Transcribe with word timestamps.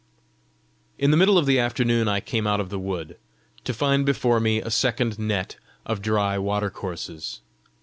In 0.97 1.11
the 1.11 1.15
middle 1.17 1.37
of 1.37 1.45
the 1.45 1.59
afternoon 1.59 2.07
I 2.07 2.21
came 2.21 2.47
out 2.47 2.59
of 2.59 2.69
the 2.71 2.79
wood 2.79 3.17
to 3.65 3.71
find 3.71 4.03
before 4.03 4.39
me 4.39 4.59
a 4.59 4.71
second 4.71 5.19
net 5.19 5.57
of 5.85 6.01
dry 6.01 6.39
water 6.39 6.71
courses. 6.71 7.41